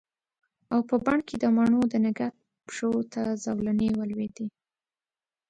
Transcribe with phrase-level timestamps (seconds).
[0.73, 2.35] او په بڼ کې د مڼو د نګهت
[2.67, 4.47] پښو ته زولنې ولویدې